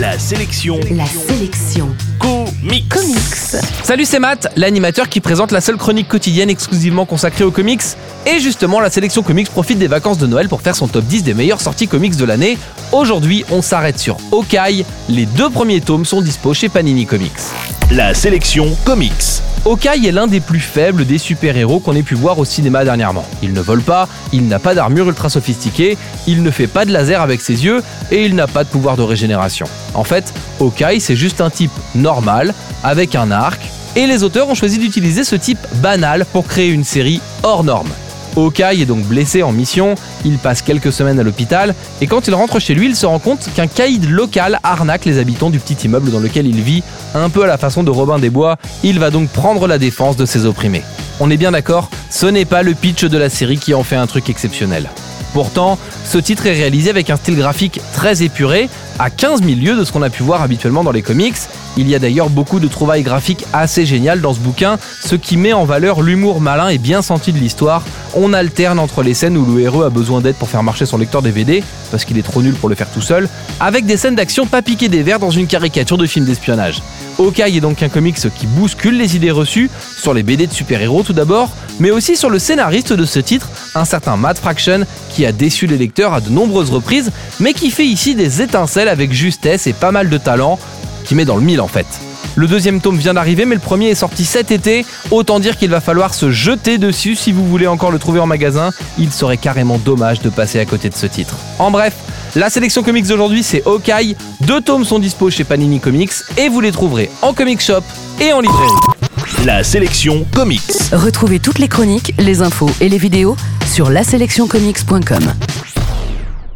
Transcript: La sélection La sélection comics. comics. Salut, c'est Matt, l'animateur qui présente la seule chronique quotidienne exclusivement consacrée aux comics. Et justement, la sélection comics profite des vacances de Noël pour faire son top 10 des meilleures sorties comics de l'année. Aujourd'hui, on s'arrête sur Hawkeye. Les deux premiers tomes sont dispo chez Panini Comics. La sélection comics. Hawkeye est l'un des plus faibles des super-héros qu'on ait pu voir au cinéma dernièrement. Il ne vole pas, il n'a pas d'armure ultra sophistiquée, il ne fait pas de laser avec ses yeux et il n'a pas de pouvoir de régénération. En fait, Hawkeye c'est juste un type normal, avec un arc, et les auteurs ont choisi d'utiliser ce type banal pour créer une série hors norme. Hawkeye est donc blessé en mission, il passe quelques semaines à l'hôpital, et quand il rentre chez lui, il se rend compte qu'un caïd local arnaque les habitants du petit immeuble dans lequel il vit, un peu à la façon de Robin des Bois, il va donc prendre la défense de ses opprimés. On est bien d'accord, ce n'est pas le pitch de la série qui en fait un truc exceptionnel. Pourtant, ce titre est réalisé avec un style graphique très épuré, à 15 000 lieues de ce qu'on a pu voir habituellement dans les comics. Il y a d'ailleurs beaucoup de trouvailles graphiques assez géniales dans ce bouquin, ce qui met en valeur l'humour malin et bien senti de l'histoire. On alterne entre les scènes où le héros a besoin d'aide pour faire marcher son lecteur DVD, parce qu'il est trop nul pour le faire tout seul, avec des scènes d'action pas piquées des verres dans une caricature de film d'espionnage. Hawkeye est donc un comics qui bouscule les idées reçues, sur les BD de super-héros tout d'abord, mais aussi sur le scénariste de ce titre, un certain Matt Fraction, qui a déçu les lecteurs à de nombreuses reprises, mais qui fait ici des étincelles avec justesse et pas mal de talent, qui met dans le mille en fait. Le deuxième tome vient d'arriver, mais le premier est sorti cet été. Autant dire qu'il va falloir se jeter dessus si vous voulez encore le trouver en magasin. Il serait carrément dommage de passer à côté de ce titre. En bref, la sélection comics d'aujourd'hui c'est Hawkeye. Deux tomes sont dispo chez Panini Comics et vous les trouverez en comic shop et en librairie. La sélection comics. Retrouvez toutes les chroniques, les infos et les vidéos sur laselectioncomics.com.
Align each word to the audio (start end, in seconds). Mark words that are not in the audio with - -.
La 0.00 0.18
sélection 0.18 0.80
La 0.92 1.04
sélection 1.04 1.94
comics. 2.18 2.88
comics. 2.88 3.62
Salut, 3.84 4.06
c'est 4.06 4.18
Matt, 4.18 4.50
l'animateur 4.56 5.10
qui 5.10 5.20
présente 5.20 5.52
la 5.52 5.60
seule 5.60 5.76
chronique 5.76 6.08
quotidienne 6.08 6.48
exclusivement 6.48 7.04
consacrée 7.04 7.44
aux 7.44 7.50
comics. 7.50 7.82
Et 8.24 8.40
justement, 8.40 8.80
la 8.80 8.88
sélection 8.88 9.22
comics 9.22 9.50
profite 9.50 9.78
des 9.78 9.88
vacances 9.88 10.16
de 10.16 10.26
Noël 10.26 10.48
pour 10.48 10.62
faire 10.62 10.74
son 10.74 10.88
top 10.88 11.04
10 11.04 11.24
des 11.24 11.34
meilleures 11.34 11.60
sorties 11.60 11.86
comics 11.86 12.16
de 12.16 12.24
l'année. 12.24 12.56
Aujourd'hui, 12.92 13.44
on 13.50 13.60
s'arrête 13.60 13.98
sur 13.98 14.16
Hawkeye. 14.32 14.86
Les 15.10 15.26
deux 15.26 15.50
premiers 15.50 15.82
tomes 15.82 16.06
sont 16.06 16.22
dispo 16.22 16.54
chez 16.54 16.70
Panini 16.70 17.04
Comics. 17.04 17.32
La 17.92 18.14
sélection 18.14 18.76
comics. 18.84 19.42
Hawkeye 19.66 20.06
est 20.06 20.12
l'un 20.12 20.28
des 20.28 20.38
plus 20.38 20.60
faibles 20.60 21.04
des 21.04 21.18
super-héros 21.18 21.80
qu'on 21.80 21.96
ait 21.96 22.04
pu 22.04 22.14
voir 22.14 22.38
au 22.38 22.44
cinéma 22.44 22.84
dernièrement. 22.84 23.24
Il 23.42 23.52
ne 23.52 23.60
vole 23.60 23.82
pas, 23.82 24.08
il 24.32 24.46
n'a 24.46 24.60
pas 24.60 24.76
d'armure 24.76 25.08
ultra 25.08 25.28
sophistiquée, 25.28 25.98
il 26.28 26.44
ne 26.44 26.52
fait 26.52 26.68
pas 26.68 26.84
de 26.84 26.92
laser 26.92 27.20
avec 27.20 27.40
ses 27.40 27.64
yeux 27.64 27.82
et 28.12 28.24
il 28.24 28.36
n'a 28.36 28.46
pas 28.46 28.62
de 28.62 28.68
pouvoir 28.68 28.96
de 28.96 29.02
régénération. 29.02 29.66
En 29.94 30.04
fait, 30.04 30.32
Hawkeye 30.60 31.00
c'est 31.00 31.16
juste 31.16 31.40
un 31.40 31.50
type 31.50 31.72
normal, 31.96 32.54
avec 32.84 33.16
un 33.16 33.32
arc, 33.32 33.60
et 33.96 34.06
les 34.06 34.22
auteurs 34.22 34.48
ont 34.48 34.54
choisi 34.54 34.78
d'utiliser 34.78 35.24
ce 35.24 35.34
type 35.34 35.58
banal 35.82 36.26
pour 36.26 36.46
créer 36.46 36.68
une 36.68 36.84
série 36.84 37.20
hors 37.42 37.64
norme. 37.64 37.90
Hawkeye 38.40 38.82
est 38.82 38.86
donc 38.86 39.04
blessé 39.04 39.42
en 39.42 39.52
mission, 39.52 39.94
il 40.24 40.38
passe 40.38 40.62
quelques 40.62 40.92
semaines 40.92 41.18
à 41.18 41.22
l'hôpital, 41.22 41.74
et 42.00 42.06
quand 42.06 42.26
il 42.26 42.34
rentre 42.34 42.58
chez 42.58 42.74
lui, 42.74 42.86
il 42.86 42.96
se 42.96 43.06
rend 43.06 43.18
compte 43.18 43.48
qu'un 43.54 43.66
caïd 43.66 44.08
local 44.08 44.58
arnaque 44.62 45.04
les 45.04 45.18
habitants 45.18 45.50
du 45.50 45.58
petit 45.58 45.86
immeuble 45.86 46.10
dans 46.10 46.20
lequel 46.20 46.46
il 46.46 46.60
vit, 46.60 46.82
un 47.14 47.28
peu 47.28 47.44
à 47.44 47.46
la 47.46 47.58
façon 47.58 47.82
de 47.82 47.90
Robin 47.90 48.18
des 48.18 48.30
Bois, 48.30 48.56
il 48.82 48.98
va 48.98 49.10
donc 49.10 49.28
prendre 49.28 49.66
la 49.66 49.78
défense 49.78 50.16
de 50.16 50.26
ses 50.26 50.46
opprimés. 50.46 50.82
On 51.20 51.30
est 51.30 51.36
bien 51.36 51.52
d'accord, 51.52 51.90
ce 52.08 52.26
n'est 52.26 52.44
pas 52.44 52.62
le 52.62 52.74
pitch 52.74 53.04
de 53.04 53.18
la 53.18 53.28
série 53.28 53.58
qui 53.58 53.74
en 53.74 53.82
fait 53.82 53.96
un 53.96 54.06
truc 54.06 54.30
exceptionnel. 54.30 54.88
Pourtant, 55.32 55.78
ce 56.04 56.18
titre 56.18 56.46
est 56.46 56.54
réalisé 56.54 56.90
avec 56.90 57.08
un 57.10 57.16
style 57.16 57.36
graphique 57.36 57.80
très 57.92 58.22
épuré, 58.22 58.68
à 59.00 59.08
15 59.08 59.42
000 59.42 59.58
lieues 59.58 59.76
de 59.76 59.84
ce 59.84 59.92
qu'on 59.92 60.02
a 60.02 60.10
pu 60.10 60.22
voir 60.22 60.42
habituellement 60.42 60.84
dans 60.84 60.92
les 60.92 61.00
comics. 61.00 61.36
Il 61.78 61.88
y 61.88 61.94
a 61.94 61.98
d'ailleurs 61.98 62.28
beaucoup 62.28 62.60
de 62.60 62.68
trouvailles 62.68 63.02
graphiques 63.02 63.46
assez 63.54 63.86
géniales 63.86 64.20
dans 64.20 64.34
ce 64.34 64.40
bouquin, 64.40 64.78
ce 65.02 65.14
qui 65.14 65.38
met 65.38 65.54
en 65.54 65.64
valeur 65.64 66.02
l'humour 66.02 66.42
malin 66.42 66.68
et 66.68 66.76
bien 66.76 67.00
senti 67.00 67.32
de 67.32 67.38
l'histoire. 67.38 67.82
On 68.14 68.34
alterne 68.34 68.78
entre 68.78 69.02
les 69.02 69.14
scènes 69.14 69.38
où 69.38 69.46
le 69.46 69.62
héros 69.62 69.84
a 69.84 69.88
besoin 69.88 70.20
d'aide 70.20 70.34
pour 70.34 70.50
faire 70.50 70.62
marcher 70.62 70.84
son 70.84 70.98
lecteur 70.98 71.22
DVD, 71.22 71.62
parce 71.90 72.04
qu'il 72.04 72.18
est 72.18 72.22
trop 72.22 72.42
nul 72.42 72.54
pour 72.54 72.68
le 72.68 72.74
faire 72.74 72.90
tout 72.90 73.00
seul, 73.00 73.26
avec 73.58 73.86
des 73.86 73.96
scènes 73.96 74.16
d'action 74.16 74.46
pas 74.46 74.60
piquées 74.60 74.90
des 74.90 75.02
verres 75.02 75.20
dans 75.20 75.30
une 75.30 75.46
caricature 75.46 75.96
de 75.96 76.06
film 76.06 76.26
d'espionnage. 76.26 76.82
Hawkeye 77.18 77.56
est 77.56 77.60
donc 77.60 77.82
un 77.82 77.88
comics 77.88 78.16
qui 78.16 78.46
bouscule 78.46 78.98
les 78.98 79.16
idées 79.16 79.30
reçues, 79.30 79.70
sur 79.96 80.12
les 80.12 80.22
BD 80.22 80.46
de 80.46 80.52
super-héros 80.52 81.04
tout 81.04 81.12
d'abord, 81.14 81.50
mais 81.78 81.90
aussi 81.90 82.16
sur 82.16 82.28
le 82.28 82.38
scénariste 82.38 82.92
de 82.92 83.04
ce 83.06 83.20
titre, 83.20 83.48
un 83.74 83.84
certain 83.84 84.16
Matt 84.16 84.38
Fraction, 84.38 84.86
qui 85.10 85.26
a 85.26 85.32
déçu 85.32 85.66
les 85.66 85.78
lecteurs 85.78 86.14
à 86.14 86.20
de 86.20 86.30
nombreuses 86.30 86.70
reprises, 86.70 87.10
mais 87.38 87.52
qui 87.52 87.70
fait 87.70 87.86
ici 87.86 88.14
des 88.14 88.42
étincelles 88.42 88.88
avec 88.88 89.12
justesse 89.12 89.66
et 89.66 89.72
pas 89.72 89.92
mal 89.92 90.08
de 90.08 90.18
talent, 90.18 90.58
qui 91.04 91.14
met 91.14 91.24
dans 91.24 91.36
le 91.36 91.42
mille 91.42 91.60
en 91.60 91.68
fait. 91.68 91.86
Le 92.36 92.46
deuxième 92.46 92.80
tome 92.80 92.96
vient 92.96 93.14
d'arriver, 93.14 93.44
mais 93.44 93.54
le 93.54 93.60
premier 93.60 93.88
est 93.88 93.94
sorti 93.94 94.24
cet 94.24 94.50
été. 94.50 94.84
Autant 95.10 95.40
dire 95.40 95.56
qu'il 95.56 95.70
va 95.70 95.80
falloir 95.80 96.14
se 96.14 96.30
jeter 96.30 96.78
dessus 96.78 97.16
si 97.16 97.32
vous 97.32 97.46
voulez 97.46 97.66
encore 97.66 97.90
le 97.90 97.98
trouver 97.98 98.20
en 98.20 98.26
magasin. 98.26 98.70
Il 98.98 99.12
serait 99.12 99.36
carrément 99.36 99.78
dommage 99.78 100.20
de 100.20 100.30
passer 100.30 100.60
à 100.60 100.64
côté 100.64 100.88
de 100.88 100.94
ce 100.94 101.06
titre. 101.06 101.34
En 101.58 101.70
bref, 101.70 101.94
la 102.36 102.48
sélection 102.48 102.82
comics 102.82 103.06
d'aujourd'hui 103.06 103.42
c'est 103.42 103.66
Hawkeye. 103.66 104.16
Deux 104.42 104.60
tomes 104.60 104.84
sont 104.84 104.98
dispo 104.98 105.30
chez 105.30 105.44
Panini 105.44 105.80
Comics 105.80 106.12
et 106.36 106.48
vous 106.48 106.60
les 106.60 106.72
trouverez 106.72 107.10
en 107.22 107.34
comic 107.34 107.60
shop 107.60 107.82
et 108.20 108.32
en 108.32 108.40
librairie. 108.40 108.99
La 109.46 109.64
sélection 109.64 110.26
comics. 110.34 110.60
Retrouvez 110.92 111.38
toutes 111.38 111.58
les 111.58 111.68
chroniques, 111.68 112.12
les 112.18 112.42
infos 112.42 112.70
et 112.82 112.90
les 112.90 112.98
vidéos 112.98 113.36
sur 113.64 113.88
laselectioncomics.com. 113.88 115.32